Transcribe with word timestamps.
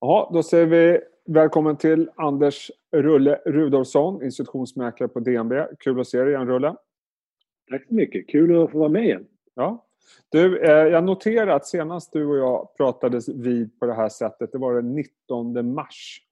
Ja, 0.00 0.30
då 0.32 0.42
säger 0.42 0.66
vi 0.66 1.00
välkommen 1.26 1.76
till 1.76 2.10
Anders 2.16 2.70
Rulle 2.92 3.40
Rudolfsson, 3.46 4.22
institutionsmäklare 4.22 5.08
på 5.08 5.20
DNB. 5.20 5.52
Kul 5.78 6.00
att 6.00 6.06
se 6.06 6.18
dig 6.18 6.28
igen, 6.28 6.46
Rulle. 6.46 6.76
Tack 7.70 7.86
så 7.88 7.94
mycket. 7.94 8.28
Kul 8.28 8.62
att 8.62 8.70
få 8.70 8.78
vara 8.78 8.88
med 8.88 9.04
igen. 9.04 9.26
Ja. 9.54 9.86
Du, 10.28 10.58
eh, 10.58 10.70
jag 10.70 11.04
noterar 11.04 11.56
att 11.56 11.66
senast 11.66 12.12
du 12.12 12.26
och 12.26 12.36
jag 12.36 12.76
pratades 12.76 13.28
vid 13.28 13.80
på 13.80 13.86
det 13.86 13.94
här 13.94 14.08
sättet, 14.08 14.52
det 14.52 14.58
var 14.58 14.74
den 14.74 14.94
19 14.94 15.74
mars. 15.74 16.22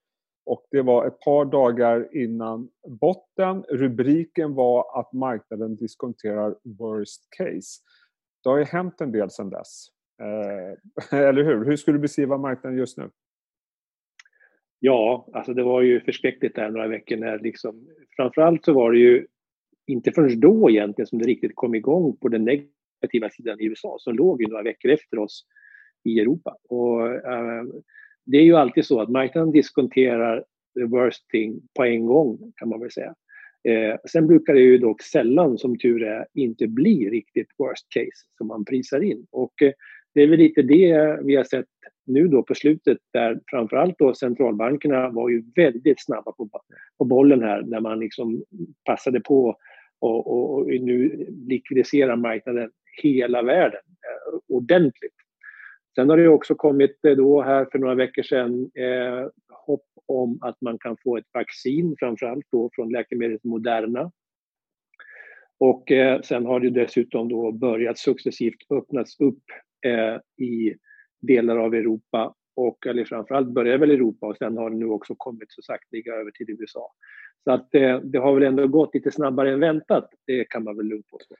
Och 0.45 0.67
det 0.71 0.83
var 0.83 1.07
ett 1.07 1.21
par 1.21 1.45
dagar 1.45 2.17
innan 2.17 2.69
botten. 2.89 3.63
Rubriken 3.63 4.55
var 4.55 5.01
att 5.01 5.13
marknaden 5.13 5.77
diskonterar 5.77 6.57
worst 6.63 7.29
case. 7.37 7.83
Det 8.43 8.49
har 8.51 8.59
ju 8.59 8.65
hänt 8.65 9.01
en 9.01 9.13
del 9.13 9.31
sedan 9.31 9.51
dess. 9.51 9.87
Eh, 10.23 11.19
eller 11.19 11.45
hur? 11.45 11.65
Hur 11.65 11.77
skulle 11.77 11.97
du 11.97 12.03
beskriva 12.03 12.39
marknaden 12.39 12.79
just 12.79 12.99
nu? 12.99 13.11
Ja, 14.81 15.29
alltså 15.33 15.55
det 15.55 15.63
var 15.63 15.83
ju 15.83 16.01
förskräckligt 16.01 16.55
där 16.55 16.71
några 16.71 16.89
veckor 16.89 17.17
när 17.17 17.39
liksom, 17.39 17.89
framförallt 18.17 18.65
så 18.65 18.73
var 18.73 18.93
det 18.93 18.99
ju 18.99 19.27
inte 19.87 20.13
förrän 20.13 20.41
då 20.41 20.71
egentligen 20.71 21.07
som 21.07 21.19
det 21.19 21.27
riktigt 21.27 21.53
kom 21.55 21.75
igång 21.75 22.17
på 22.17 22.29
den 22.29 22.45
negativa 22.45 23.31
sidan 23.31 23.61
i 23.61 23.65
USA 23.65 23.97
som 23.99 24.17
låg 24.17 24.43
ju 24.43 24.49
några 24.49 24.63
veckor 24.63 24.91
efter 24.91 25.19
oss 25.19 25.47
i 26.05 26.21
Europa. 26.21 26.57
Och, 26.69 27.07
äh, 27.13 27.65
det 28.27 28.37
är 28.37 28.43
ju 28.43 28.57
alltid 28.57 28.85
så 28.85 29.01
att 29.01 29.09
marknaden 29.09 29.53
diskonterar 29.53 30.45
the 30.75 30.85
worst 30.85 31.29
thing 31.29 31.61
på 31.75 31.85
en 31.85 32.07
gång 32.07 32.53
kan 32.57 32.69
man 32.69 32.81
väl 32.81 32.91
säga. 32.91 33.15
Eh, 33.69 33.97
sen 34.09 34.27
brukar 34.27 34.55
det 34.55 34.61
ju 34.61 34.79
dock 34.79 35.03
sällan, 35.03 35.59
som 35.59 35.79
tur 35.79 36.03
är, 36.03 36.27
inte 36.35 36.67
bli 36.67 37.11
riktigt 37.11 37.49
worst 37.59 37.87
case 37.89 38.27
som 38.39 38.47
man 38.47 38.65
prisar 38.65 39.01
in. 39.01 39.27
Och 39.31 39.63
eh, 39.63 39.73
det 40.15 40.23
är 40.23 40.27
väl 40.27 40.39
lite 40.39 40.63
det 40.63 41.19
vi 41.25 41.37
har 41.37 41.45
sett 41.45 41.67
nu 42.07 42.29
då 42.29 42.43
på 42.43 42.55
slutet 42.55 42.99
där 43.13 43.41
framförallt 43.51 43.99
då 43.99 44.15
centralbankerna 44.15 45.11
var 45.11 45.29
ju 45.29 45.45
väldigt 45.57 46.05
snabba 46.05 46.33
på, 46.33 46.49
på 46.99 47.05
bollen 47.05 47.43
här 47.43 47.63
när 47.63 47.81
man 47.81 48.01
liksom 48.01 48.45
passade 48.85 49.21
på 49.21 49.57
och, 49.99 50.27
och, 50.27 50.55
och 50.55 50.67
nu 50.67 51.27
likvidiserar 51.49 52.17
marknaden 52.17 52.71
hela 53.03 53.43
världen 53.43 53.81
eh, 53.87 54.39
ordentligt. 54.49 55.15
Sen 55.95 56.09
har 56.09 56.17
det 56.17 56.29
också 56.29 56.55
kommit 56.55 57.05
eh, 57.05 57.17
då 57.17 57.43
här 57.43 57.67
för 57.73 57.79
några 57.79 57.95
veckor 57.95 58.23
sedan 58.23 58.71
eh, 58.75 59.29
hopp 59.67 59.87
om 60.07 60.39
att 60.43 60.61
man 60.61 60.79
kan 60.79 60.97
få 61.05 61.17
ett 61.17 61.29
vaccin, 61.35 61.97
framförallt 61.99 62.47
då 62.51 62.71
från 62.73 62.93
läkemedlet 62.93 63.45
Moderna. 63.45 64.13
Och 65.59 65.93
eh, 65.93 66.21
sen 66.21 66.47
har 66.47 66.61
det 66.61 66.71
dessutom 66.71 67.29
då 67.29 67.53
börjat 67.53 67.99
successivt 67.99 68.71
öppnas 68.71 69.21
upp 69.21 69.43
eh, 69.87 70.45
i 70.47 70.75
delar 71.27 71.57
av 71.57 71.75
Europa 71.75 72.35
och 72.57 72.87
eller 72.87 73.05
framförallt 73.05 73.49
börjar 73.49 73.79
väl 73.79 73.91
Europa 73.91 74.27
och 74.27 74.37
sen 74.37 74.57
har 74.57 74.71
det 74.71 74.77
nu 74.77 74.87
också 74.87 75.15
kommit 75.17 75.53
så 75.53 75.63
sakteliga 75.63 76.15
över 76.15 76.31
till 76.31 76.51
USA. 76.51 76.93
Så 77.45 77.53
att 77.53 77.69
det, 77.71 78.01
det 78.05 78.19
har 78.19 78.35
väl 78.35 78.43
ändå 78.43 78.67
gått 78.67 78.95
lite 78.95 79.11
snabbare 79.11 79.53
än 79.53 79.61
väntat, 79.61 80.11
det 80.27 80.45
kan 80.45 80.65
man 80.65 80.77
väl 80.77 80.87
lugnt 80.87 81.07
påstå. 81.09 81.35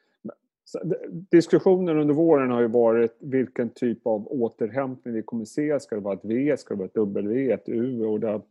Diskussionen 1.31 1.99
under 1.99 2.15
våren 2.15 2.51
har 2.51 2.61
ju 2.61 2.69
varit 2.69 3.17
vilken 3.21 3.71
typ 3.71 4.07
av 4.07 4.29
återhämtning 4.29 5.15
vi 5.15 5.23
kommer 5.23 5.45
se. 5.45 5.81
Ska 5.81 5.95
det 5.95 6.01
vara 6.01 6.15
ett 6.15 6.25
V, 6.25 6.57
ska 6.57 6.75
det 6.75 6.79
vara 6.79 6.87
ett 6.87 6.95
W, 6.95 7.53
ett 7.53 7.69
U? 7.69 8.05
Och 8.05 8.21
det 8.21 8.27
har 8.27 8.43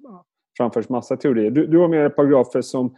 framförts 0.58 0.90
massa 0.90 1.18
teorier. 1.18 1.52
Du, 1.52 1.68
du 1.68 1.78
har 1.78 1.88
med 1.88 2.00
dig 2.00 2.08
ett 2.08 2.16
par 2.16 2.26
grafer 2.26 2.62
som 2.62 2.96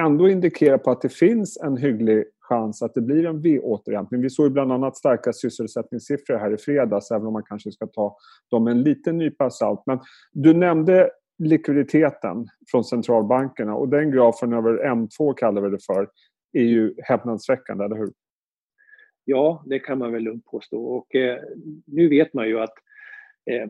ändå 0.00 0.28
indikerar 0.28 0.78
på 0.78 0.90
att 0.90 1.00
det 1.00 1.12
finns 1.12 1.56
en 1.56 1.76
hygglig 1.76 2.24
chans 2.48 2.82
att 2.82 2.94
det 2.94 3.00
blir 3.00 3.26
en 3.26 3.40
V-återhämtning. 3.40 4.22
Vi 4.22 4.30
såg 4.30 4.46
ju 4.46 4.50
bland 4.50 4.72
annat 4.72 4.96
starka 4.96 5.32
sysselsättningssiffror 5.32 6.36
här 6.36 6.54
i 6.54 6.56
fredags, 6.56 7.10
även 7.10 7.26
om 7.26 7.32
man 7.32 7.42
kanske 7.42 7.72
ska 7.72 7.86
ta 7.86 8.16
dem 8.50 8.64
med 8.64 8.70
en 8.70 8.82
liten 8.82 9.18
nypa 9.18 9.50
salt. 9.50 9.82
Men 9.86 10.00
du 10.32 10.54
nämnde 10.54 11.10
likviditeten 11.38 12.46
från 12.70 12.84
centralbankerna 12.84 13.74
och 13.74 13.88
den 13.88 14.10
grafen 14.10 14.52
över 14.52 14.84
M2 14.84 15.34
kallar 15.34 15.62
vi 15.62 15.70
det 15.70 15.84
för, 15.86 16.08
är 16.52 16.64
ju 16.64 16.94
häpnadsväckande, 16.98 17.84
eller 17.84 17.96
hur? 17.96 18.12
Ja, 19.24 19.62
det 19.66 19.78
kan 19.78 19.98
man 19.98 20.12
väl 20.12 20.22
lugnt 20.22 20.44
påstå. 20.44 20.84
Och 20.84 21.14
eh, 21.14 21.38
nu 21.86 22.08
vet 22.08 22.34
man 22.34 22.48
ju 22.48 22.60
att 22.60 22.74
eh, 23.50 23.68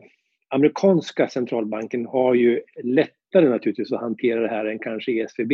amerikanska 0.49 1.27
centralbanken 1.27 2.05
har 2.05 2.33
ju 2.33 2.61
lättare 2.83 3.49
naturligtvis 3.49 3.91
att 3.91 4.01
hantera 4.01 4.41
det 4.41 4.47
här 4.47 4.65
än 4.65 4.79
kanske 4.79 5.11
ESVB. 5.11 5.51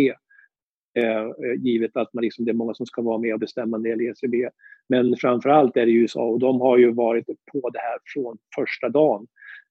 Eh, 0.98 1.22
eh, 1.22 1.56
givet 1.58 1.98
att 1.98 2.14
man 2.14 2.24
liksom, 2.24 2.46
det 2.46 2.52
är 2.52 2.54
många 2.54 2.74
som 2.74 2.86
ska 2.86 3.02
vara 3.02 3.18
med 3.18 3.34
och 3.34 3.40
bestämma 3.40 3.78
när 3.78 3.84
det 3.84 3.90
gäller 3.90 4.12
ECB. 4.12 4.50
Men 4.90 5.16
framför 5.18 5.50
allt 5.50 5.78
är 5.78 5.86
det 5.86 5.92
USA 5.92 6.26
och 6.26 6.40
de 6.40 6.62
har 6.62 6.78
ju 6.78 6.92
varit 6.92 7.26
på 7.26 7.70
det 7.70 7.80
här 7.80 7.98
från 8.14 8.38
första 8.56 8.90
dagen. 8.90 9.28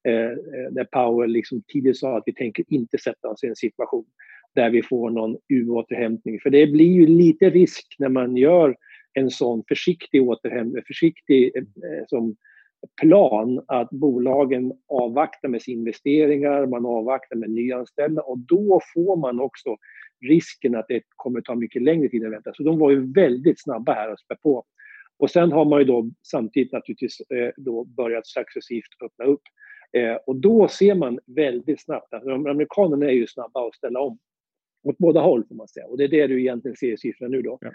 Eh, 0.08 0.14
eh 0.14 0.70
där 0.70 0.84
Powell 0.84 1.30
liksom 1.30 1.62
tidigt 1.68 1.98
sa 1.98 2.16
att 2.16 2.22
vi 2.26 2.34
tänker 2.34 2.64
inte 2.68 2.98
sätta 2.98 3.28
oss 3.28 3.44
i 3.44 3.46
en 3.46 3.56
situation 3.56 4.04
där 4.54 4.70
vi 4.70 4.82
får 4.82 5.10
någon 5.10 5.36
U-återhämtning. 5.48 6.40
För 6.40 6.50
det 6.50 6.66
blir 6.66 6.92
ju 6.92 7.06
lite 7.06 7.50
risk 7.50 7.96
när 7.98 8.08
man 8.08 8.36
gör 8.36 8.76
en 9.12 9.30
sån 9.30 9.64
försiktig 9.68 10.22
återhämtning, 10.22 10.82
försiktig 10.86 11.56
eh, 11.56 11.62
eh 11.62 12.04
som 12.06 12.36
plan 13.00 13.64
att 13.66 13.90
bolagen 13.90 14.72
avvaktar 14.88 15.48
med 15.48 15.62
sina 15.62 15.78
investeringar, 15.78 16.66
man 16.66 16.86
avvaktar 16.86 17.36
med 17.36 17.50
nyanställda 17.50 18.22
och 18.22 18.38
då 18.38 18.80
får 18.94 19.16
man 19.16 19.40
också 19.40 19.76
risken 20.28 20.74
att 20.74 20.88
det 20.88 21.02
kommer 21.08 21.40
ta 21.40 21.54
mycket 21.54 21.82
längre 21.82 22.08
tid 22.08 22.22
än 22.22 22.30
väntat. 22.30 22.56
Så 22.56 22.62
de 22.62 22.78
var 22.78 22.90
ju 22.90 23.12
väldigt 23.12 23.62
snabba 23.62 23.92
här 23.92 24.08
att 24.08 24.20
spä 24.20 24.36
på. 24.42 24.64
Och 25.18 25.30
sen 25.30 25.52
har 25.52 25.64
man 25.64 25.78
ju 25.78 25.84
då 25.84 26.10
samtidigt 26.22 26.72
naturligtvis 26.72 27.20
eh, 27.20 27.50
då 27.56 27.84
börjat 27.84 28.26
successivt 28.26 29.02
öppna 29.04 29.24
upp. 29.24 29.42
Eh, 29.92 30.14
och 30.14 30.36
då 30.36 30.68
ser 30.68 30.94
man 30.94 31.18
väldigt 31.26 31.82
snabbt, 31.82 32.14
alltså, 32.14 32.30
amerikanerna 32.30 33.06
är 33.06 33.12
ju 33.12 33.26
snabba 33.26 33.66
att 33.68 33.74
ställa 33.74 34.00
om 34.00 34.18
åt 34.84 34.98
båda 34.98 35.20
håll 35.20 35.44
får 35.48 35.54
man 35.54 35.68
säga. 35.68 35.86
Och 35.86 35.98
det 35.98 36.04
är 36.04 36.08
det 36.08 36.26
du 36.26 36.40
egentligen 36.40 36.76
ser 36.76 36.92
i 36.92 36.96
siffrorna 36.96 37.36
nu 37.36 37.42
då. 37.42 37.58
Ja. 37.60 37.70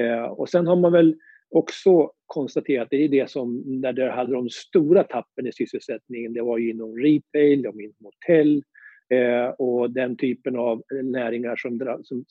Eh, 0.00 0.24
och 0.24 0.48
sen 0.48 0.66
har 0.66 0.76
man 0.76 0.92
väl 0.92 1.16
också 1.52 2.10
konstaterat, 2.26 2.88
det 2.90 3.04
är 3.04 3.08
det 3.08 3.30
som, 3.30 3.62
när 3.66 3.92
det 3.92 4.10
hade 4.10 4.32
de 4.32 4.50
stora 4.50 5.04
tappen 5.04 5.46
i 5.46 5.52
sysselsättningen, 5.52 6.32
det 6.32 6.42
var 6.42 6.58
ju 6.58 6.70
inom 6.70 6.96
retail, 6.96 7.62
de 7.62 7.80
inom 7.80 7.96
hotell 8.00 8.62
eh, 9.08 9.48
och 9.48 9.90
den 9.90 10.16
typen 10.16 10.56
av 10.56 10.82
näringar 11.02 11.56
som, 11.56 12.02
som 12.02 12.24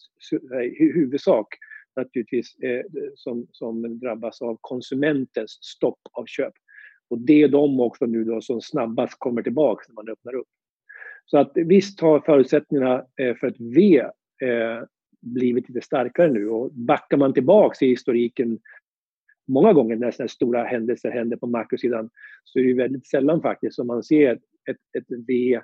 eh, 0.54 0.62
i 0.62 0.92
huvudsak 0.94 1.48
naturligtvis 1.96 2.56
eh, 2.60 2.86
som, 3.16 3.48
som 3.52 4.00
drabbas 4.00 4.42
av 4.42 4.58
konsumentens 4.62 5.52
stopp 5.62 6.00
av 6.12 6.26
köp. 6.26 6.54
Och 7.10 7.20
det 7.20 7.44
är 7.44 7.48
de 7.48 7.80
också 7.80 8.06
nu 8.06 8.24
då 8.24 8.42
som 8.42 8.62
snabbast 8.62 9.16
kommer 9.18 9.44
tillbaka 9.44 9.86
när 9.88 9.96
man 9.96 10.10
öppnar 10.10 10.36
upp. 10.36 10.48
Så 11.26 11.38
att 11.38 11.52
visst 11.56 12.00
har 12.00 12.20
förutsättningarna 12.20 13.06
eh, 13.20 13.36
för 13.36 13.48
ett 13.48 13.60
V 13.60 14.00
eh, 14.42 14.84
blivit 15.22 15.70
lite 15.70 15.86
starkare 15.86 16.32
nu 16.32 16.50
och 16.50 16.72
backar 16.74 17.18
man 17.18 17.34
tillbaks 17.34 17.82
i 17.82 17.88
historiken 17.88 18.60
många 19.48 19.74
gånger 19.74 19.96
när 19.96 20.12
sådana 20.12 20.28
stora 20.28 20.64
händelser 20.64 21.12
händer 21.12 21.38
på 21.38 21.48
makrosidan 21.48 22.10
så 22.44 22.60
är 22.60 22.64
det 22.64 22.74
väldigt 22.74 23.08
sällan 23.08 23.42
faktiskt 23.42 23.76
som 23.76 23.88
man 23.88 24.04
ser 24.04 24.32
ett, 24.32 24.40
ett, 24.70 24.98
ett 24.98 25.20
V 25.28 25.62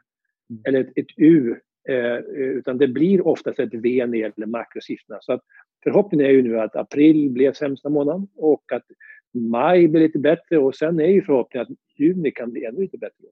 eller 0.67 0.81
ett, 0.81 0.91
ett 0.95 1.17
U 1.17 1.55
eh, 1.89 2.17
utan 2.35 2.77
det 2.77 2.87
blir 2.87 3.27
oftast 3.27 3.59
ett 3.59 3.73
V 3.73 4.05
när 4.05 4.11
det 4.11 4.17
gäller 4.17 4.45
makrosiffrorna. 4.45 5.19
Så 5.21 5.33
att 5.33 5.41
förhoppningen 5.83 6.25
är 6.25 6.31
ju 6.31 6.41
nu 6.41 6.59
att 6.59 6.75
april 6.75 7.29
blev 7.29 7.53
sämsta 7.53 7.89
månaden 7.89 8.27
och 8.35 8.71
att 8.71 8.85
maj 9.33 9.87
blir 9.87 10.01
lite 10.01 10.19
bättre 10.19 10.57
och 10.57 10.75
sen 10.75 10.99
är 10.99 11.07
ju 11.07 11.21
förhoppningen 11.21 11.67
att 11.71 11.99
juni 11.99 12.31
kan 12.31 12.51
bli 12.51 12.65
ännu 12.65 12.81
lite 12.81 12.97
bättre. 12.97 13.27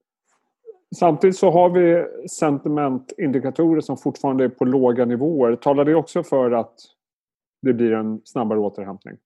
Samtidigt 0.96 1.36
så 1.36 1.50
har 1.50 1.70
vi 1.70 2.06
sentimentindikatorer 2.28 3.82
som 3.82 3.98
fortfarande 3.98 4.44
är 4.44 4.50
på 4.50 4.66
låga 4.66 5.06
nivåer. 5.06 5.56
Talar 5.56 5.86
det 5.86 5.96
också 5.96 6.24
för 6.24 6.52
att 6.52 6.76
det 7.62 7.74
blir 7.74 7.92
en 7.92 8.22
snabbare 8.24 8.60
återhämtning? 8.60 9.18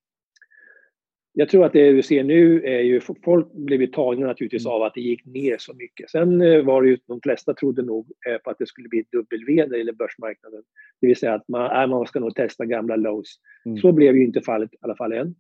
Jag 1.40 1.50
tror 1.50 1.66
att 1.66 1.74
det 1.74 1.92
vi 1.92 2.04
ser 2.04 2.24
nu 2.24 2.64
är 2.64 2.80
ju, 2.80 3.00
folk 3.00 3.54
blev 3.54 3.92
tagna 3.92 4.28
naturligtvis 4.28 4.66
mm. 4.66 4.76
av 4.76 4.84
att 4.84 4.94
det 4.94 5.02
gick 5.02 5.26
ner 5.26 5.58
så 5.60 5.74
mycket. 5.74 6.10
Sen 6.10 6.42
eh, 6.42 6.64
var 6.64 6.82
det 6.82 6.90
ju, 6.90 6.98
de 7.08 7.22
flesta 7.22 7.54
trodde 7.54 7.82
nog 7.82 8.12
eh, 8.30 8.38
på 8.38 8.50
att 8.50 8.58
det 8.60 8.68
skulle 8.68 8.90
bli 8.90 9.00
ett 9.00 9.12
W 9.12 9.66
när 9.66 9.86
det 9.86 9.94
börsmarknaden. 9.94 10.62
Det 11.02 11.08
vill 11.08 11.16
säga 11.16 11.34
att 11.34 11.48
man, 11.48 11.82
äh, 11.82 11.88
man 11.88 12.08
ska 12.08 12.20
nog 12.20 12.36
testa 12.36 12.66
gamla 12.66 12.96
lows. 12.96 13.36
Mm. 13.66 13.78
Så 13.78 13.92
blev 13.92 14.16
ju 14.16 14.24
inte 14.24 14.42
fallet 14.42 14.74
i 14.74 14.78
alla 14.82 14.96
fall 14.96 15.14
än. 15.14 15.36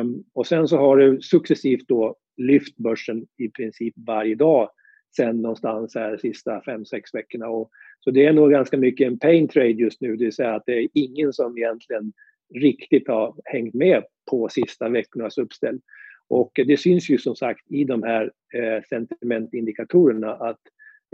Um, 0.00 0.24
och 0.34 0.46
sen 0.46 0.68
så 0.68 0.76
har 0.76 0.96
det 0.96 1.22
successivt 1.22 1.88
då 1.88 2.16
lyft 2.36 2.76
börsen 2.76 3.26
i 3.38 3.48
princip 3.48 3.94
varje 4.06 4.34
dag 4.34 4.70
sen 5.16 5.42
någonstans 5.42 5.94
här 5.94 6.10
de 6.10 6.18
sista 6.18 6.60
fem 6.60 6.84
sex 6.84 7.14
veckorna. 7.14 7.48
Och, 7.48 7.70
så 8.00 8.10
det 8.10 8.26
är 8.26 8.32
nog 8.32 8.50
ganska 8.50 8.76
mycket 8.76 9.06
en 9.06 9.18
pain 9.18 9.48
trade 9.48 9.68
just 9.68 10.00
nu, 10.00 10.16
det 10.16 10.24
vill 10.24 10.32
säga 10.32 10.54
att 10.54 10.66
det 10.66 10.78
är 10.78 10.88
ingen 10.94 11.32
som 11.32 11.58
egentligen 11.58 12.12
riktigt 12.54 13.08
har 13.08 13.34
hängt 13.44 13.74
med 13.74 14.04
på 14.30 14.48
sista 14.48 14.88
veckornas 14.88 15.38
uppställ. 15.38 15.80
Och 16.28 16.50
det 16.54 16.76
syns 16.76 17.10
ju 17.10 17.18
som 17.18 17.36
sagt 17.36 17.70
i 17.70 17.84
de 17.84 18.02
här 18.02 18.32
eh, 18.54 18.82
sentimentindikatorerna 18.88 20.34
att 20.34 20.60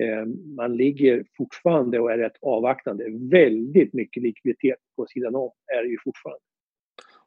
eh, 0.03 0.27
man 0.57 0.77
ligger 0.77 1.25
fortfarande 1.37 2.01
och 2.01 2.13
är 2.13 2.19
rätt 2.19 2.37
avvaktande. 2.43 3.05
Väldigt 3.31 3.93
mycket 3.93 4.23
likviditet 4.23 4.79
på 4.97 5.07
sidan 5.07 5.35
om 5.35 5.51
är 5.79 5.83
det 5.83 5.89
ju 5.89 5.97
fortfarande. 6.05 6.41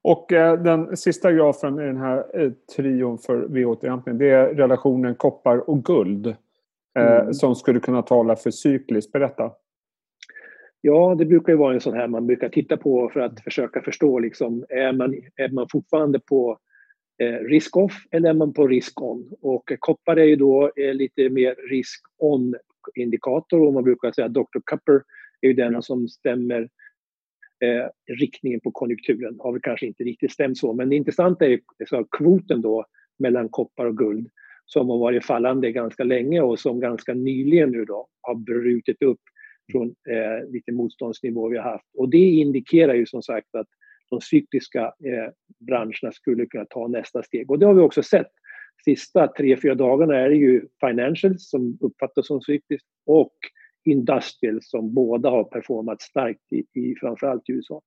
Och 0.02 0.34
eh, 0.34 0.62
den 0.64 0.98
sista 0.98 1.32
grafen 1.32 1.80
i 1.80 1.84
den 1.84 1.98
här 1.98 2.42
eh, 2.42 2.52
trion 2.76 3.18
för 3.18 3.38
V-återhämtning 3.38 4.18
det 4.18 4.30
är 4.30 4.56
relationen 4.56 5.16
koppar 5.16 5.70
och 5.70 5.86
guld. 5.86 6.36
mm. 7.00 7.34
som 7.34 7.56
skulle 7.56 7.80
kunna 7.80 8.02
tala 8.02 8.36
för 8.36 8.52
cykliskt. 8.52 9.12
Berätta. 9.12 9.52
Ja, 10.82 11.16
det 11.18 11.26
brukar 11.26 11.54
ju 11.54 11.58
vara 11.58 11.74
en 11.74 11.82
sån 11.82 11.94
här 11.94 12.08
man 12.08 12.28
brukar 12.28 12.50
titta 12.50 12.78
på 12.78 13.10
för 13.14 13.20
att 13.20 13.44
försöka 13.44 13.82
förstå. 13.82 14.20
Liksom, 14.20 14.66
är, 14.70 14.94
man, 14.94 15.16
är 15.36 15.50
man 15.50 15.68
fortfarande 15.72 16.20
på 16.20 16.60
eh, 17.22 17.46
risk-off 17.46 18.06
eller 18.12 18.30
är 18.30 18.34
man 18.34 18.54
på 18.54 18.68
risk-on? 18.68 19.34
Och 19.42 19.72
koppar 19.80 20.18
är 20.18 20.26
ju 20.26 20.36
då 20.36 20.72
eh, 20.76 20.94
lite 20.94 21.30
mer 21.30 21.56
risk-on-indikator 21.70 23.68
och 23.68 23.74
man 23.74 23.84
brukar 23.84 24.12
säga 24.12 24.26
att 24.26 24.34
Dr. 24.34 24.60
Cupper 24.66 25.02
är 25.42 25.48
ju 25.48 25.54
den 25.54 25.82
som 25.82 26.08
stämmer 26.08 26.62
eh, 27.64 27.88
riktningen 28.20 28.60
på 28.60 28.72
konjunkturen. 28.72 29.36
Har 29.40 29.52
väl 29.52 29.62
kanske 29.62 29.88
inte 29.88 30.04
riktigt 30.04 30.32
stämt 30.32 30.58
så, 30.58 30.74
men 30.74 30.90
det 30.90 30.96
intressanta 30.96 31.46
är 31.46 31.50
ju 31.50 31.60
så 31.90 32.04
kvoten 32.04 32.62
då 32.62 32.86
mellan 33.20 33.50
koppar 33.50 33.86
och 33.86 33.98
guld 33.98 34.30
som 34.66 34.90
har 34.90 34.98
varit 34.98 35.26
fallande 35.26 35.72
ganska 35.72 36.04
länge 36.04 36.42
och 36.42 36.60
som 36.60 36.80
ganska 36.80 37.14
nyligen 37.14 37.72
nu 37.72 37.86
då 37.86 38.08
har 38.22 38.36
brutit 38.36 39.04
upp 39.04 39.20
från 39.72 39.88
eh, 39.88 40.50
vilken 40.52 40.76
motståndsnivå 40.76 41.50
vi 41.50 41.58
har 41.58 41.72
haft. 41.72 41.88
Och 41.98 42.10
det 42.10 42.18
indikerar 42.18 42.94
ju 42.94 43.06
som 43.06 43.22
sagt 43.22 43.56
att 43.56 43.68
de 44.10 44.22
cykliska 44.22 44.82
eh, 44.82 45.32
branscherna 45.60 46.12
skulle 46.12 46.46
kunna 46.46 46.66
ta 46.66 46.88
nästa 46.88 47.24
steg. 47.24 47.52
Och 47.52 47.60
det 47.60 47.66
har 47.66 47.74
vi 47.74 47.82
också 47.82 48.04
sett. 48.04 48.32
Sista 48.86 49.28
tre, 49.28 49.58
fyra 49.58 49.76
dagarna 49.76 50.18
är 50.18 50.30
det 50.30 50.36
ju 50.36 50.68
financials 50.80 51.50
som 51.50 51.78
uppfattas 51.82 52.28
som 52.28 52.42
cykliskt 52.42 52.88
och 53.06 53.34
industrial 53.86 54.60
som 54.62 54.94
båda 54.94 55.30
har 55.30 55.44
performat 55.44 56.02
starkt 56.02 56.54
i, 56.54 56.80
i 56.80 56.96
framförallt 56.96 57.50
i 57.50 57.52
USA. 57.52 57.82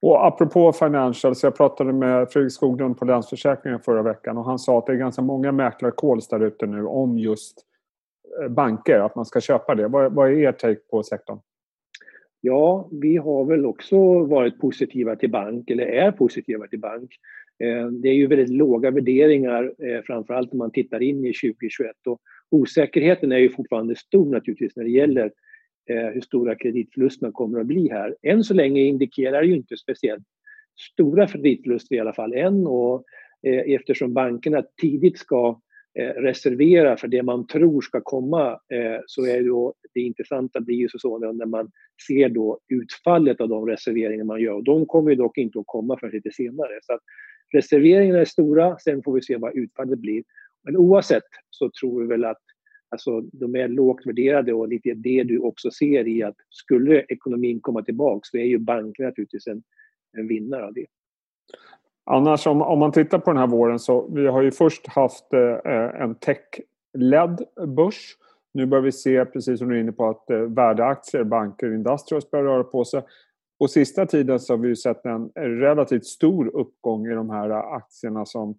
Och 0.00 0.26
apropå 0.26 0.72
financials, 0.72 1.42
jag 1.42 1.56
pratade 1.56 1.92
med 1.92 2.30
Fredrik 2.30 2.52
Skoglund 2.52 2.98
på 2.98 3.04
Länsförsäkringen 3.04 3.80
förra 3.80 4.02
veckan 4.02 4.38
och 4.38 4.44
han 4.44 4.58
sa 4.58 4.78
att 4.78 4.86
det 4.86 4.92
är 4.92 4.96
ganska 4.96 5.22
många 5.22 5.52
mäklarcalls 5.52 6.28
där 6.28 6.40
ute 6.40 6.66
nu 6.66 6.84
om 6.84 7.18
just 7.18 7.66
Eh, 8.38 8.48
banker, 8.48 8.98
att 8.98 9.16
man 9.16 9.26
ska 9.26 9.40
köpa 9.40 9.74
det. 9.74 9.88
Vad, 9.88 10.12
vad 10.12 10.28
är 10.28 10.38
er 10.38 10.52
take 10.52 10.80
på 10.90 11.02
sektorn? 11.02 11.38
Ja, 12.40 12.88
vi 12.92 13.16
har 13.16 13.44
väl 13.44 13.66
också 13.66 14.24
varit 14.24 14.60
positiva 14.60 15.16
till 15.16 15.30
bank, 15.30 15.70
eller 15.70 15.86
är 15.86 16.12
positiva 16.12 16.66
till 16.66 16.80
bank. 16.80 17.10
Eh, 17.64 17.86
det 17.86 18.08
är 18.08 18.14
ju 18.14 18.26
väldigt 18.26 18.48
låga 18.48 18.90
värderingar, 18.90 19.74
eh, 19.78 20.02
framförallt 20.02 20.52
om 20.52 20.58
man 20.58 20.70
tittar 20.70 21.02
in 21.02 21.24
i 21.24 21.32
2021. 21.32 21.96
Och 22.06 22.20
osäkerheten 22.50 23.32
är 23.32 23.38
ju 23.38 23.50
fortfarande 23.50 23.96
stor 23.96 24.30
naturligtvis 24.32 24.76
när 24.76 24.84
det 24.84 24.90
gäller 24.90 25.32
hur 25.86 26.20
stora 26.20 26.54
kreditförlusterna 26.54 27.32
kommer 27.32 27.60
att 27.60 27.66
bli 27.66 27.88
här. 27.90 28.16
Än 28.22 28.44
så 28.44 28.54
länge 28.54 28.80
indikerar 28.80 29.42
ju 29.42 29.56
inte 29.56 29.76
speciellt 29.76 30.24
stora 30.92 31.26
kreditförluster 31.26 31.96
i 31.96 32.00
alla 32.00 32.12
fall 32.12 32.34
än 32.34 32.66
och 32.66 33.04
eftersom 33.66 34.12
bankerna 34.12 34.62
tidigt 34.80 35.18
ska 35.18 35.60
Eh, 35.98 36.22
reservera 36.22 36.96
för 36.96 37.08
det 37.08 37.22
man 37.22 37.46
tror 37.46 37.80
ska 37.80 38.00
komma 38.00 38.50
eh, 38.52 39.00
så 39.06 39.26
är 39.26 39.42
då 39.42 39.74
det 39.94 40.00
intressanta 40.00 40.60
blir 40.60 40.76
ju 40.76 40.88
så 40.88 40.98
småningom 40.98 41.36
när 41.36 41.46
man 41.46 41.70
ser 42.06 42.28
då 42.28 42.58
utfallet 42.68 43.40
av 43.40 43.48
de 43.48 43.66
reserveringar 43.66 44.24
man 44.24 44.40
gör. 44.40 44.52
Och 44.52 44.64
de 44.64 44.86
kommer 44.86 45.10
ju 45.10 45.16
dock 45.16 45.38
inte 45.38 45.58
att 45.58 45.66
komma 45.66 45.98
förrän 45.98 46.12
lite 46.12 46.30
senare. 46.32 46.78
Så 46.82 46.92
att 46.92 47.00
reserveringarna 47.52 48.18
är 48.18 48.24
stora, 48.24 48.78
sen 48.78 49.02
får 49.02 49.12
vi 49.12 49.22
se 49.22 49.36
vad 49.36 49.56
utfallet 49.56 49.98
blir. 49.98 50.24
Men 50.64 50.76
oavsett 50.76 51.28
så 51.50 51.70
tror 51.80 52.00
vi 52.00 52.06
väl 52.06 52.24
att 52.24 52.42
alltså, 52.88 53.20
de 53.20 53.54
är 53.54 53.68
lågt 53.68 54.06
värderade 54.06 54.52
och 54.52 54.68
lite 54.68 54.94
det 54.94 55.22
du 55.22 55.38
också 55.38 55.70
ser 55.70 56.08
i 56.08 56.22
att 56.22 56.36
skulle 56.48 57.04
ekonomin 57.08 57.60
komma 57.60 57.82
tillbaka 57.82 58.20
så 58.22 58.36
är 58.36 58.44
ju 58.44 58.58
bankerna 58.58 59.08
naturligtvis 59.08 59.46
en, 59.46 59.62
en 60.18 60.28
vinnare 60.28 60.66
av 60.66 60.74
det. 60.74 60.86
Annars 62.12 62.46
om, 62.46 62.62
om 62.62 62.78
man 62.78 62.92
tittar 62.92 63.18
på 63.18 63.30
den 63.30 63.40
här 63.40 63.46
våren 63.46 63.78
så 63.78 64.08
vi 64.14 64.26
har 64.26 64.42
ju 64.42 64.50
först 64.50 64.86
haft 64.86 65.32
eh, 65.32 66.02
en 66.02 66.14
tech-ledd 66.14 67.42
börs. 67.76 68.16
Nu 68.54 68.66
börjar 68.66 68.82
vi 68.82 68.92
se, 68.92 69.24
precis 69.24 69.58
som 69.58 69.68
du 69.68 69.76
är 69.76 69.80
inne 69.80 69.92
på, 69.92 70.08
att 70.08 70.30
eh, 70.30 70.38
värdeaktier, 70.38 71.24
banker, 71.24 71.68
och 71.68 71.74
industrials 71.74 72.30
börjar 72.30 72.44
röra 72.44 72.64
på 72.64 72.84
sig. 72.84 73.02
Och 73.60 73.70
sista 73.70 74.06
tiden 74.06 74.40
så 74.40 74.52
har 74.52 74.58
vi 74.58 74.76
sett 74.76 75.06
en 75.06 75.30
relativt 75.34 76.04
stor 76.04 76.56
uppgång 76.56 77.06
i 77.06 77.14
de 77.14 77.30
här 77.30 77.50
aktierna 77.50 78.26
som 78.26 78.54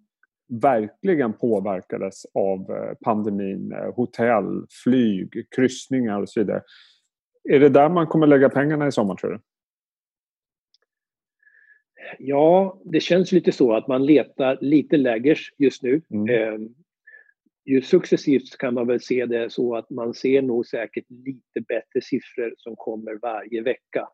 verkligen 0.60 1.32
påverkades 1.32 2.26
av 2.34 2.58
eh, 2.70 2.94
pandemin. 3.04 3.72
Eh, 3.72 3.94
hotell, 3.94 4.66
flyg, 4.84 5.46
kryssningar 5.56 6.22
och 6.22 6.28
så 6.28 6.40
vidare. 6.40 6.62
Är 7.50 7.60
det 7.60 7.68
där 7.68 7.88
man 7.88 8.06
kommer 8.06 8.26
lägga 8.26 8.48
pengarna 8.48 8.86
i 8.86 8.92
sommar 8.92 9.14
tror 9.14 9.30
du? 9.30 9.38
Ja, 12.18 12.80
det 12.84 13.00
känns 13.00 13.32
lite 13.32 13.52
så 13.52 13.72
att 13.72 13.88
man 13.88 14.06
letar 14.06 14.58
lite 14.60 14.96
lägers 14.96 15.52
just 15.58 15.82
nu. 15.82 16.02
Mm. 16.10 16.28
Eh, 16.28 16.68
ju 17.64 17.82
successivt 17.82 18.56
kan 18.58 18.74
man 18.74 18.86
väl 18.86 19.00
se 19.00 19.26
det 19.26 19.50
så 19.52 19.76
att 19.76 19.90
man 19.90 20.14
ser 20.14 20.42
nog 20.42 20.66
säkert 20.66 21.04
lite 21.08 21.60
bättre 21.68 22.00
siffror 22.02 22.54
som 22.56 22.76
kommer 22.76 23.18
varje 23.22 23.62
vecka. 23.62 24.08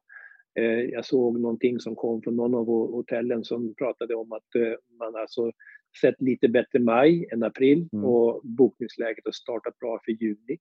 Eh, 0.58 0.80
jag 0.80 1.04
såg 1.04 1.40
någonting 1.40 1.80
som 1.80 1.94
kom 1.94 2.22
från 2.22 2.36
någon 2.36 2.54
av 2.54 2.66
hotellen 2.66 3.44
som 3.44 3.74
pratade 3.74 4.14
om 4.14 4.32
att 4.32 4.54
eh, 4.54 4.74
man 4.98 5.16
alltså 5.16 5.52
sett 6.00 6.20
lite 6.20 6.48
bättre 6.48 6.78
maj 6.78 7.28
än 7.32 7.42
april 7.42 7.88
mm. 7.92 8.04
och 8.04 8.40
bokningsläget 8.44 9.24
har 9.24 9.32
startat 9.32 9.78
bra 9.78 10.00
för 10.04 10.12
juni. 10.12 10.58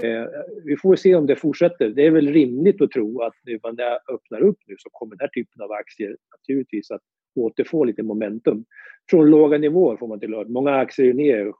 Eh, 0.00 0.26
vi 0.64 0.76
får 0.76 0.96
se 0.96 1.14
om 1.14 1.26
det 1.26 1.36
fortsätter. 1.36 1.88
Det 1.88 2.06
är 2.06 2.10
väl 2.10 2.28
rimligt 2.28 2.82
att 2.82 2.90
tro 2.90 3.22
att 3.22 3.34
nu 3.44 3.58
när 3.62 3.72
det 3.72 4.00
öppnar 4.12 4.40
upp 4.40 4.58
nu 4.66 4.74
så 4.78 4.88
kommer 4.92 5.16
den 5.16 5.20
här 5.20 5.28
typen 5.28 5.62
av 5.62 5.72
aktier 5.72 6.16
naturligtvis 6.36 6.90
att 6.90 7.00
återfå 7.34 7.84
lite 7.84 8.02
momentum. 8.02 8.64
Från 9.10 9.30
låga 9.30 9.58
nivåer 9.58 9.96
får 9.96 10.08
man 10.08 10.20
till 10.20 10.34
och 10.34 10.50
Många 10.50 10.74
aktier 10.74 11.08
är 11.08 11.14
ner 11.14 11.52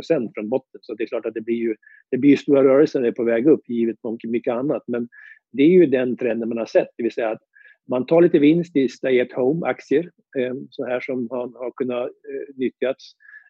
70-80% 0.00 0.30
från 0.34 0.48
botten 0.48 0.80
så 0.80 0.94
det 0.94 1.02
är 1.02 1.06
klart 1.06 1.26
att 1.26 1.34
det 1.34 1.40
blir 1.40 1.56
ju, 1.56 1.76
det 2.10 2.18
blir 2.18 2.36
stora 2.36 2.64
rörelser 2.64 3.00
när 3.00 3.04
det 3.04 3.10
är 3.10 3.12
på 3.12 3.24
väg 3.24 3.46
upp 3.46 3.68
givet 3.68 3.96
mycket 4.24 4.54
annat. 4.54 4.82
Men 4.86 5.08
det 5.52 5.62
är 5.62 5.68
ju 5.68 5.86
den 5.86 6.16
trenden 6.16 6.48
man 6.48 6.58
har 6.58 6.66
sett, 6.66 6.88
det 6.96 7.02
vill 7.02 7.12
säga 7.12 7.30
att 7.30 7.42
man 7.88 8.06
tar 8.06 8.22
lite 8.22 8.38
vinst 8.38 8.76
i 8.76 8.88
stay 8.88 9.20
at 9.20 9.32
home-aktier, 9.32 10.10
eh, 10.38 10.54
så 10.70 10.84
här 10.84 11.00
som 11.00 11.28
har, 11.30 11.58
har 11.58 11.70
kunnat 11.70 12.04
eh, 12.04 12.56
nyttjas 12.56 12.96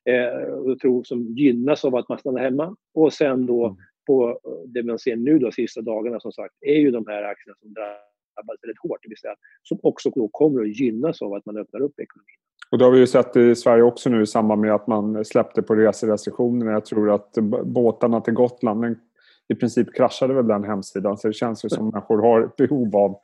eh, 0.05 0.53
och 0.53 0.79
tror 0.79 1.05
som 1.05 1.23
gynnas 1.23 1.85
av 1.85 1.95
att 1.95 2.09
man 2.09 2.19
stannar 2.19 2.43
hemma. 2.43 2.77
Och 2.95 3.13
sen 3.13 3.47
då 3.47 3.67
mm 3.67 3.79
på 4.09 4.41
det 4.67 4.83
man 4.83 4.99
ser 4.99 5.17
nu 5.17 5.39
de 5.39 5.53
sista 5.53 5.81
dagarna 5.81 6.21
som 6.21 6.33
sagt 6.33 6.55
är 6.61 6.79
ju 6.85 6.91
de 6.91 7.07
här 7.07 7.23
aktierna 7.23 7.57
som 7.61 7.73
drabbas 7.73 8.57
väldigt 8.63 8.83
hårt, 8.83 8.99
det 9.03 9.09
vill 9.09 9.19
säga 9.19 9.35
som 9.63 9.79
också 9.83 10.11
då 10.11 10.29
kommer 10.29 10.61
att 10.63 10.81
gynnas 10.81 11.23
av 11.23 11.35
att 11.35 11.47
man 11.47 11.57
öppnar 11.57 11.81
upp 11.81 12.01
ekonomin. 12.01 12.39
Och 12.71 12.79
det 12.79 12.85
har 12.85 12.93
vi 12.93 12.99
ju 12.99 13.07
sett 13.07 13.37
i 13.37 13.55
Sverige 13.55 13.83
också 13.83 14.11
nu 14.11 14.23
i 14.23 14.27
samband 14.27 14.61
med 14.61 14.75
att 14.75 14.87
man 14.87 15.25
släppte 15.25 15.63
på 15.63 15.75
reserestriktionerna. 15.75 16.73
Jag 16.73 16.85
tror 16.85 17.11
att 17.11 17.33
båtarna 17.65 18.21
till 18.21 18.35
Gotland, 18.35 18.97
i 19.49 19.55
princip 19.55 19.95
kraschade 19.95 20.35
väl 20.35 20.47
den 20.47 20.65
hemsidan. 20.65 21.19
Så 21.19 21.29
det 21.29 21.35
känns 21.35 21.65
ju 21.65 21.69
som 21.69 21.89
att 21.89 21.93
människor 21.95 22.23
har 22.23 22.51
behov 22.57 22.97
av 22.97 23.17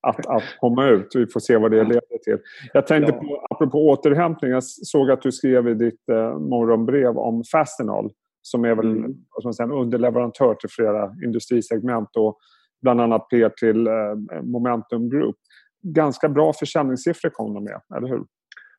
att, 0.00 0.26
att 0.26 0.42
komma 0.60 0.88
ut. 0.88 1.08
Vi 1.14 1.26
får 1.26 1.40
se 1.40 1.56
vad 1.56 1.70
det 1.70 1.84
leder 1.84 2.18
till. 2.24 2.38
Jag 2.72 2.86
tänkte 2.86 3.12
på, 3.12 3.46
apropå 3.50 3.88
återhämtning, 3.88 4.50
jag 4.50 4.64
såg 4.64 5.10
att 5.10 5.22
du 5.22 5.32
skrev 5.32 5.68
i 5.68 5.74
ditt 5.74 6.08
eh, 6.08 6.38
morgonbrev 6.38 7.18
om 7.18 7.44
Fastenal 7.44 8.10
som 8.42 8.64
är 8.64 8.74
väl 8.74 8.90
mm. 8.90 9.14
vad 9.42 9.54
säga, 9.54 9.64
en 9.64 9.72
underleverantör 9.72 10.54
till 10.54 10.70
flera 10.70 11.14
industrisegment 11.24 12.16
och 12.16 12.38
bland 12.82 13.00
annat 13.00 13.28
PR 13.28 13.48
till 13.48 13.86
eh, 13.86 14.42
Momentum 14.42 15.10
Group. 15.10 15.36
Ganska 15.82 16.28
bra 16.28 16.52
försäljningssiffror 16.52 17.30
kom 17.30 17.54
de 17.54 17.64
med, 17.64 17.80
eller 17.96 18.08
hur? 18.08 18.24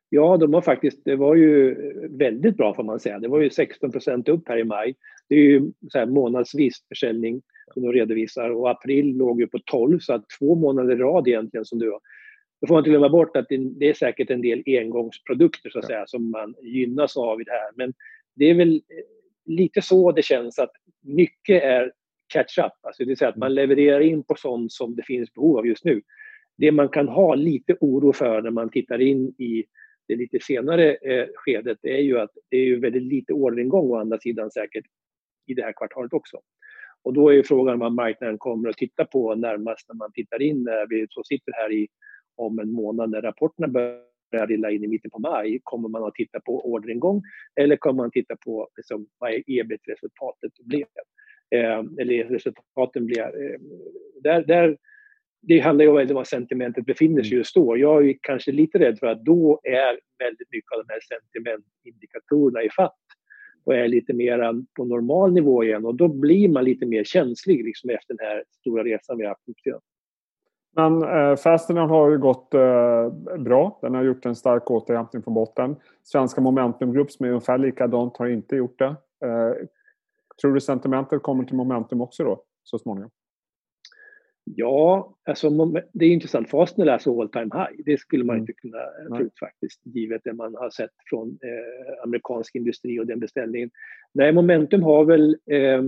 Ja, 0.08 0.36
de 0.36 0.54
har 0.54 0.60
faktiskt, 0.60 1.04
det 1.04 1.16
var 1.16 1.34
ju 1.34 1.76
väldigt 2.18 2.56
bra 2.56 2.74
får 2.74 2.84
man 2.84 3.00
säga. 3.00 3.18
Det 3.18 3.28
var 3.28 3.40
ju 3.40 3.48
16% 3.48 4.30
upp 4.30 4.48
här 4.48 4.58
i 4.58 4.64
maj. 4.64 4.94
Det 5.28 5.34
är 5.34 5.40
ju 5.40 5.72
så 5.88 5.98
här 5.98 6.06
månadsvis 6.06 6.74
försäljning 6.88 7.42
som 7.74 7.82
de 7.82 7.92
redovisar 7.92 8.50
och 8.50 8.70
april 8.70 9.16
låg 9.16 9.40
ju 9.40 9.46
på 9.46 9.58
12 9.64 9.98
så 9.98 10.14
att 10.14 10.24
två 10.38 10.54
månader 10.54 10.96
i 10.96 10.98
rad 10.98 11.28
egentligen 11.28 11.64
som 11.64 11.78
du 11.78 11.90
har. 11.90 12.00
Då 12.60 12.66
får 12.66 12.74
man 12.74 12.80
inte 12.80 12.90
glömma 12.90 13.08
bort 13.08 13.36
att 13.36 13.46
det 13.48 13.88
är 13.88 13.94
säkert 13.94 14.30
en 14.30 14.42
del 14.42 14.62
engångsprodukter 14.66 15.70
så 15.70 15.78
att 15.78 15.86
säga 15.86 16.04
som 16.06 16.30
man 16.30 16.54
gynnas 16.62 17.16
av 17.16 17.40
i 17.40 17.44
det 17.44 17.50
här. 17.50 17.70
Men 17.76 17.92
det 18.36 18.50
är 18.50 18.54
väl 18.54 18.82
lite 19.44 19.82
så 19.82 20.12
det 20.12 20.22
känns 20.22 20.58
att 20.58 20.72
mycket 21.02 21.62
är 21.62 21.92
catch-up. 22.34 22.72
Alltså 22.82 23.02
det 23.02 23.08
vill 23.08 23.16
säga 23.16 23.28
att 23.28 23.36
man 23.36 23.54
levererar 23.54 24.00
in 24.00 24.24
på 24.24 24.34
sånt 24.34 24.72
som 24.72 24.96
det 24.96 25.02
finns 25.02 25.32
behov 25.32 25.58
av 25.58 25.66
just 25.66 25.84
nu. 25.84 26.02
Det 26.56 26.72
man 26.72 26.88
kan 26.88 27.08
ha 27.08 27.34
lite 27.34 27.76
oro 27.80 28.12
för 28.12 28.42
när 28.42 28.50
man 28.50 28.70
tittar 28.70 29.00
in 29.00 29.28
i 29.28 29.64
det 30.08 30.16
lite 30.16 30.38
senare 30.40 30.94
eh, 30.94 31.26
skedet 31.34 31.78
är 31.82 31.98
ju 31.98 32.18
att 32.18 32.30
det 32.50 32.56
är 32.56 32.64
ju 32.64 32.80
väldigt 32.80 33.02
lite 33.02 33.32
orderingång 33.32 33.90
å 33.90 33.96
andra 33.96 34.18
sidan 34.18 34.50
säkert 34.50 34.84
i 35.46 35.54
det 35.54 35.62
här 35.62 35.72
kvartalet 35.72 36.12
också. 36.12 36.40
Och 37.02 37.12
då 37.14 37.32
är 37.32 37.42
frågan 37.42 37.78
vad 37.78 37.92
marknaden 37.92 38.38
kommer 38.38 38.68
att 38.68 38.76
titta 38.76 39.04
på 39.04 39.34
närmast 39.34 39.88
när 39.88 39.96
man 39.96 40.12
tittar 40.12 40.42
in 40.42 40.62
när 40.62 40.86
vi 40.88 41.06
så 41.10 41.22
sitter 41.24 41.52
här 41.52 41.72
i 41.72 41.88
om 42.36 42.58
en 42.58 42.72
månad 42.72 43.10
när 43.10 43.22
rapporterna 43.22 43.68
börjar 43.68 44.00
rilla 44.34 44.70
in 44.70 44.84
i 44.84 44.88
mitten 44.88 45.10
på 45.10 45.18
maj. 45.18 45.60
Kommer 45.62 45.88
man 45.88 46.04
att 46.04 46.14
titta 46.14 46.40
på 46.40 46.72
orderingång 46.72 47.22
eller 47.60 47.76
kommer 47.76 47.96
man 47.96 48.06
att 48.06 48.12
titta 48.12 48.36
på 48.36 48.68
liksom, 48.76 49.06
vad 49.18 49.30
ebit-resultatet 49.46 50.52
blev? 50.64 50.86
Eh, 51.54 51.78
eller 51.98 52.24
resultaten 52.24 53.06
blir... 53.06 53.20
Eh, 53.22 53.58
där, 54.22 54.44
där 54.44 54.76
det 55.46 55.58
handlar 55.58 55.84
ju 55.84 55.90
om 55.90 56.14
var 56.14 56.24
sentimentet 56.24 56.86
befinner 56.86 57.22
sig 57.22 57.38
just 57.38 57.54
då. 57.54 57.76
Jag 57.76 58.08
är 58.08 58.14
kanske 58.20 58.52
lite 58.52 58.78
rädd 58.78 58.98
för 58.98 59.06
att 59.06 59.24
då 59.24 59.60
är 59.62 60.00
väldigt 60.18 60.48
mycket 60.50 60.72
av 60.72 60.84
de 60.86 60.92
här 60.92 61.00
sentimentindikatorerna 61.00 62.62
i 62.62 62.70
fatt 62.70 62.98
och 63.64 63.74
är 63.74 63.88
lite 63.88 64.12
mer 64.12 64.64
på 64.76 64.84
normal 64.84 65.32
nivå 65.32 65.64
igen 65.64 65.84
och 65.84 65.94
då 65.94 66.08
blir 66.08 66.48
man 66.48 66.64
lite 66.64 66.86
mer 66.86 67.04
känslig 67.04 67.64
liksom 67.64 67.90
efter 67.90 68.14
den 68.14 68.26
här 68.26 68.44
stora 68.60 68.84
resan 68.84 69.18
vi 69.18 69.24
har 69.24 69.30
haft 69.30 69.48
upp 69.48 69.84
men 70.76 71.02
eh, 71.02 71.36
Fastenal 71.36 71.88
har 71.88 72.10
ju 72.10 72.18
gått 72.18 72.54
eh, 72.54 73.08
bra. 73.38 73.78
Den 73.82 73.94
har 73.94 74.02
gjort 74.02 74.26
en 74.26 74.36
stark 74.36 74.70
återhämtning 74.70 75.22
från 75.22 75.34
botten. 75.34 75.76
Svenska 76.02 76.40
Momentum 76.40 76.92
Group 76.92 77.10
som 77.10 77.26
är 77.26 77.30
ungefär 77.30 77.58
likadant 77.58 78.16
har 78.16 78.28
inte 78.28 78.56
gjort 78.56 78.78
det. 78.78 78.96
Eh, 79.26 79.52
tror 80.40 80.54
du 80.54 80.60
sentimentet 80.60 81.22
kommer 81.22 81.44
till 81.44 81.56
Momentum 81.56 82.00
också 82.00 82.24
då 82.24 82.42
så 82.62 82.78
småningom? 82.78 83.10
Ja, 84.44 85.16
alltså, 85.24 85.50
det 85.92 86.04
är 86.04 86.10
intressant. 86.10 86.50
Fastner 86.50 86.86
är 86.86 86.90
alltså 86.90 87.20
all 87.20 87.28
time 87.28 87.50
high. 87.54 87.82
Det 87.84 88.00
skulle 88.00 88.24
man 88.24 88.36
mm. 88.36 88.42
inte 88.42 88.52
kunna 88.52 88.78
tro 89.18 89.30
faktiskt, 89.40 89.80
givet 89.84 90.20
det 90.24 90.32
man 90.32 90.54
har 90.54 90.70
sett 90.70 90.90
från 91.10 91.28
eh, 91.28 92.02
amerikansk 92.04 92.54
industri 92.54 93.00
och 93.00 93.06
den 93.06 93.20
beställningen. 93.20 93.70
Nej, 94.12 94.32
Momentum 94.32 94.82
har 94.82 95.04
väl 95.04 95.36
eh, 95.50 95.82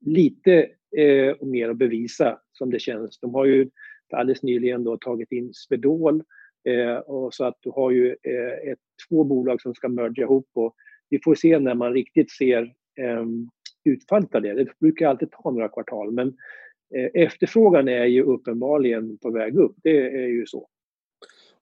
lite 0.00 0.68
eh, 0.96 1.36
mer 1.40 1.68
att 1.68 1.76
bevisa 1.76 2.38
som 2.52 2.70
det 2.70 2.78
känns. 2.78 3.18
De 3.18 3.34
har 3.34 3.44
ju 3.44 3.70
alldeles 4.14 4.42
nyligen 4.42 4.84
då 4.84 4.96
tagit 4.96 5.32
in 5.32 5.50
Swedol 5.54 6.22
eh, 6.68 6.96
och 6.96 7.34
så 7.34 7.44
att 7.44 7.56
du 7.60 7.70
har 7.70 7.90
ju 7.90 8.08
eh, 8.08 8.70
ett, 8.72 8.78
två 9.08 9.24
bolag 9.24 9.60
som 9.60 9.74
ska 9.74 9.88
merga 9.88 10.22
ihop 10.22 10.48
och 10.54 10.74
vi 11.08 11.20
får 11.24 11.34
se 11.34 11.58
när 11.58 11.74
man 11.74 11.92
riktigt 11.92 12.30
ser 12.30 12.62
eh, 13.00 13.24
utfallet 13.84 14.34
av 14.34 14.42
det. 14.42 14.54
Det 14.54 14.78
brukar 14.80 15.08
alltid 15.08 15.30
ta 15.30 15.50
några 15.50 15.68
kvartal 15.68 16.12
men 16.12 16.36
Eh, 16.94 17.22
efterfrågan 17.22 17.88
är 17.88 18.04
ju 18.04 18.22
uppenbarligen 18.22 19.18
på 19.18 19.30
väg 19.30 19.56
upp. 19.56 19.74
Det 19.82 20.06
är 20.06 20.28
ju 20.28 20.46
så. 20.46 20.68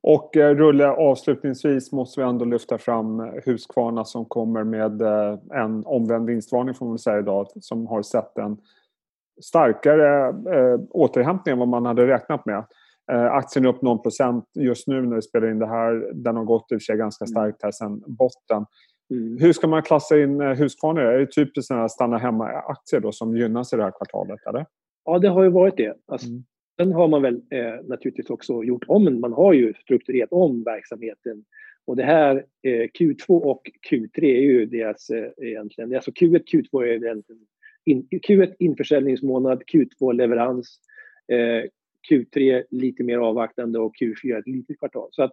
Och 0.03 0.37
eh, 0.37 0.55
Rulle, 0.55 0.89
avslutningsvis 0.89 1.93
måste 1.93 2.21
vi 2.21 2.27
ändå 2.27 2.45
lyfta 2.45 2.79
fram 2.79 3.21
Husqvarna 3.45 4.05
som 4.05 4.25
kommer 4.25 4.65
med 4.65 5.03
eh, 5.03 5.39
en 5.55 5.87
omvänd 5.87 6.27
vinstvarning 6.27 6.75
får 6.75 6.87
man 6.87 6.99
säga 6.99 7.19
idag, 7.19 7.47
som 7.61 7.87
har 7.87 8.03
sett 8.03 8.39
en 8.39 8.57
starkare 9.41 10.29
eh, 10.29 10.81
återhämtning 10.91 11.53
än 11.53 11.59
vad 11.59 11.69
man 11.69 11.87
hade 11.87 12.07
räknat 12.07 12.47
med. 12.47 12.65
Eh, 13.13 13.25
aktien 13.33 13.65
är 13.65 13.69
upp 13.69 13.83
någon 13.83 14.03
procent 14.03 14.45
just 14.55 14.87
nu 14.87 15.03
när 15.03 15.17
vi 15.17 15.23
spelar 15.23 15.51
in 15.51 15.59
det 15.59 15.67
här. 15.67 16.13
Den 16.15 16.37
har 16.37 16.45
gått 16.45 16.73
i 16.73 16.75
och 16.75 16.81
för 16.81 16.85
sig 16.85 16.97
ganska 16.97 17.25
mm. 17.25 17.31
starkt 17.31 17.63
här 17.63 17.71
sedan 17.71 18.03
botten. 18.07 18.67
Mm. 19.11 19.39
Hur 19.41 19.53
ska 19.53 19.67
man 19.67 19.83
klassa 19.83 20.19
in 20.19 20.41
Husqvarna? 20.41 21.01
Är 21.01 21.19
det 21.19 21.27
typiskt 21.27 21.75
stanna 21.91 22.19
hemma-aktier 22.19 23.01
då 23.01 23.13
som 23.13 23.37
gynnas 23.37 23.73
i 23.73 23.77
det 23.77 23.83
här 23.83 23.91
kvartalet? 23.91 24.47
Eller? 24.49 24.67
Ja, 25.05 25.19
det 25.19 25.29
har 25.29 25.43
ju 25.43 25.51
varit 25.51 25.77
det. 25.77 25.95
Alltså, 26.07 26.29
mm. 26.29 26.45
Sen 26.81 26.93
har 26.93 27.09
man 27.09 27.23
väl 27.23 27.35
eh, 27.35 27.85
naturligtvis 27.85 28.31
också 28.31 28.63
gjort 28.63 28.85
om, 28.89 29.21
man 29.21 29.33
har 29.33 29.53
ju 29.53 29.75
strukturerat 29.75 30.33
om 30.33 30.65
verksamheten. 30.65 31.45
Och 31.87 31.97
det 31.97 32.03
här 32.03 32.37
eh, 32.63 32.89
Q2 32.99 33.27
och 33.29 33.63
Q3 33.91 34.25
är 34.25 34.41
ju 34.41 34.67
deras 34.67 35.11
eh, 35.11 35.31
egentligen, 35.37 35.95
alltså 35.95 36.11
Q1, 36.11 36.45
Q2 36.53 36.83
är 36.83 37.05
egentligen 37.05 37.43
in, 37.85 38.09
Q1 38.11 38.55
införsäljningsmånad, 38.59 39.63
Q2 39.73 40.13
leverans, 40.13 40.79
eh, 41.33 41.71
Q3 42.11 42.65
lite 42.71 43.05
mer 43.05 43.19
avvaktande 43.19 43.79
och 43.79 43.95
Q4 44.01 44.39
ett 44.39 44.47
litet 44.47 44.79
kvartal. 44.79 45.09
Så 45.11 45.23
att 45.23 45.33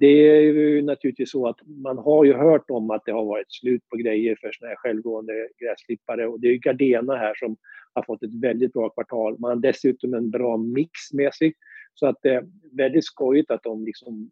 det 0.00 0.06
är 0.06 0.40
ju 0.40 0.82
naturligtvis 0.82 1.30
så 1.30 1.48
att 1.48 1.56
man 1.66 1.98
har 1.98 2.24
ju 2.24 2.32
hört 2.32 2.70
om 2.70 2.90
att 2.90 3.02
det 3.04 3.12
har 3.12 3.24
varit 3.24 3.52
slut 3.52 3.88
på 3.88 3.96
grejer 3.96 4.36
för 4.40 4.50
såna 4.52 4.68
här 4.68 4.76
självgående 4.76 5.48
gräsklippare 5.58 6.26
och 6.26 6.40
det 6.40 6.48
är 6.48 6.58
Gardena 6.58 7.16
här 7.16 7.34
som 7.34 7.56
har 7.92 8.02
fått 8.02 8.22
ett 8.22 8.34
väldigt 8.42 8.72
bra 8.72 8.88
kvartal. 8.88 9.36
Man 9.38 9.50
har 9.50 9.56
dessutom 9.56 10.14
en 10.14 10.30
bra 10.30 10.56
mix 10.56 11.12
med 11.12 11.34
sig. 11.34 11.54
Så 11.94 12.06
att 12.06 12.16
det 12.22 12.34
är 12.34 12.46
väldigt 12.72 13.04
skojigt 13.04 13.50
att 13.50 13.62
de 13.62 13.84
liksom 13.84 14.30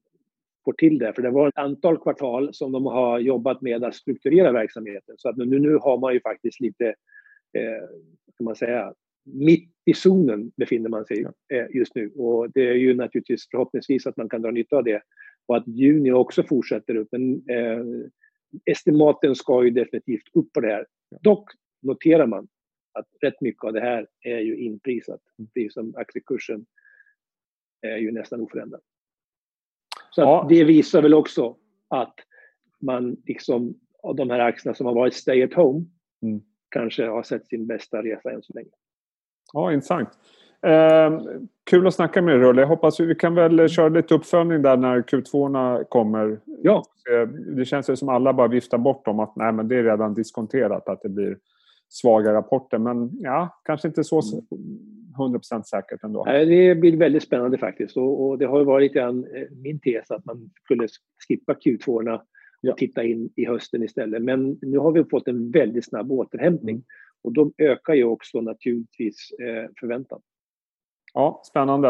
får 0.64 0.72
till 0.72 0.98
det. 0.98 1.12
För 1.12 1.22
det 1.22 1.30
var 1.30 1.48
ett 1.48 1.58
antal 1.58 1.98
kvartal 1.98 2.54
som 2.54 2.72
de 2.72 2.86
har 2.86 3.18
jobbat 3.18 3.62
med 3.62 3.84
att 3.84 3.94
strukturera 3.94 4.52
verksamheten. 4.52 5.14
Så 5.18 5.28
att 5.28 5.36
nu, 5.36 5.58
nu 5.58 5.76
har 5.76 5.98
man 5.98 6.14
ju 6.14 6.20
faktiskt 6.20 6.60
lite, 6.60 6.94
eh, 7.56 8.44
man 8.44 8.56
säga, 8.56 8.94
mitt 9.24 9.70
i 9.84 9.94
zonen 9.94 10.52
befinner 10.56 10.88
man 10.88 11.04
sig 11.04 11.26
eh, 11.52 11.66
just 11.76 11.94
nu. 11.94 12.10
Och 12.10 12.50
det 12.50 12.68
är 12.68 12.74
ju 12.74 12.94
naturligtvis 12.94 13.48
förhoppningsvis 13.50 14.06
att 14.06 14.16
man 14.16 14.28
kan 14.28 14.42
dra 14.42 14.50
nytta 14.50 14.76
av 14.76 14.84
det. 14.84 15.02
Och 15.46 15.56
att 15.56 15.68
juni 15.68 16.12
också 16.12 16.42
fortsätter 16.42 16.96
upp. 16.96 17.08
Men 17.12 17.48
eh, 17.48 17.84
estimaten 18.64 19.34
ska 19.34 19.64
ju 19.64 19.70
definitivt 19.70 20.28
upp 20.32 20.52
på 20.52 20.60
det 20.60 20.68
här. 20.68 20.86
Dock 21.20 21.50
noterar 21.82 22.26
man 22.26 22.48
att 22.92 23.06
rätt 23.20 23.40
mycket 23.40 23.64
av 23.64 23.72
det 23.72 23.80
här 23.80 24.06
är 24.20 24.38
ju 24.38 24.56
inprisat. 24.56 25.20
Mm. 25.38 25.50
Precis 25.54 25.74
som 25.74 25.94
aktiekursen 25.96 26.66
är 27.80 27.96
ju 27.96 28.12
nästan 28.12 28.40
oförändrad. 28.40 28.80
Så 30.10 30.20
ja. 30.20 30.46
det 30.48 30.64
visar 30.64 31.02
väl 31.02 31.14
också 31.14 31.56
att 31.88 32.14
man 32.80 33.16
liksom 33.26 33.80
av 34.02 34.16
de 34.16 34.30
här 34.30 34.38
aktierna 34.38 34.74
som 34.74 34.86
har 34.86 34.94
varit 34.94 35.14
stay 35.14 35.42
at 35.42 35.54
home 35.54 35.84
mm. 36.22 36.42
Kanske 36.68 37.06
har 37.06 37.22
sett 37.22 37.46
sin 37.46 37.66
bästa 37.66 38.02
resa 38.02 38.30
än 38.30 38.42
så 38.42 38.52
länge. 38.54 38.70
Ja, 39.52 39.72
intressant. 39.72 40.08
Eh, 40.62 41.20
kul 41.70 41.86
att 41.86 41.94
snacka 41.94 42.22
med 42.22 42.34
dig 42.34 42.42
Rulle. 42.42 42.62
Jag 42.62 42.68
hoppas 42.68 43.00
vi 43.00 43.14
kan 43.14 43.34
väl 43.34 43.68
köra 43.68 43.88
lite 43.88 44.14
uppföljning 44.14 44.62
där 44.62 44.76
när 44.76 45.02
Q2 45.02 45.84
kommer. 45.84 46.40
Ja. 46.62 46.82
Eh, 47.10 47.28
det 47.28 47.64
känns 47.64 47.90
ju 47.90 47.96
som 47.96 48.08
alla 48.08 48.32
bara 48.32 48.48
viftar 48.48 48.78
bort 48.78 49.04
dem 49.04 49.20
att 49.20 49.36
nej 49.36 49.52
men 49.52 49.68
det 49.68 49.76
är 49.76 49.82
redan 49.82 50.14
diskonterat 50.14 50.88
att 50.88 51.02
det 51.02 51.08
blir 51.08 51.36
svaga 51.88 52.32
rapporter. 52.32 52.78
Men 52.78 53.10
ja, 53.12 53.60
kanske 53.64 53.88
inte 53.88 54.04
så 54.04 54.20
100% 54.20 55.52
mm. 55.52 55.62
säkert 55.62 56.04
ändå. 56.04 56.24
Det 56.24 56.80
blir 56.80 56.96
väldigt 56.96 57.22
spännande 57.22 57.58
faktiskt. 57.58 57.96
Och, 57.96 58.26
och 58.26 58.38
det 58.38 58.46
har 58.46 58.64
varit 58.64 58.82
lite 58.82 58.98
grann 58.98 59.26
eh, 59.34 59.48
min 59.62 59.80
tes 59.80 60.10
att 60.10 60.24
man 60.24 60.50
skulle 60.64 60.88
skippa 61.28 61.52
Q2 61.52 61.88
och 61.88 62.04
ja. 62.66 62.74
titta 62.74 63.04
in 63.04 63.30
i 63.36 63.46
hösten 63.46 63.82
istället. 63.82 64.22
Men 64.22 64.58
nu 64.62 64.78
har 64.78 64.92
vi 64.92 65.04
fått 65.04 65.28
en 65.28 65.50
väldigt 65.50 65.84
snabb 65.84 66.12
återhämtning. 66.12 66.74
Mm. 66.74 66.84
Och 67.24 67.32
då 67.32 67.52
ökar 67.58 67.94
ju 67.94 68.04
också 68.04 68.40
naturligtvis 68.40 69.30
eh, 69.40 69.70
förväntan. 69.80 70.20
Ja, 71.14 71.42
spännande. 71.44 71.88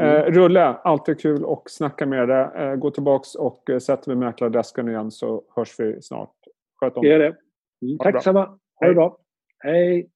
Eh, 0.00 0.14
mm. 0.14 0.32
Rulle, 0.32 0.64
alltid 0.64 1.20
kul 1.20 1.44
att 1.44 1.70
snacka 1.70 2.06
med 2.06 2.28
dig. 2.28 2.48
Eh, 2.56 2.74
gå 2.74 2.90
tillbaks 2.90 3.34
och 3.34 3.70
eh, 3.70 3.78
sätter 3.78 4.10
vi 4.10 4.16
mäklardesken 4.16 4.88
igen 4.88 5.10
så 5.10 5.44
hörs 5.56 5.80
vi 5.80 6.02
snart. 6.02 6.34
Sköt 6.80 6.96
om 6.96 7.04
det. 7.04 7.12
Är 7.12 7.18
det. 7.18 7.36
Mm, 7.82 7.98
tack 7.98 8.14
detsamma. 8.14 8.58
Ha 8.80 8.88
det 8.88 8.94
bra. 8.94 9.18
Hej! 9.58 10.10